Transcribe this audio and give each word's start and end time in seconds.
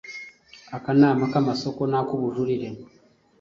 akanama 0.77 1.23
k’amasoko 1.31 1.81
n’ak’ubujurire, 1.91 2.67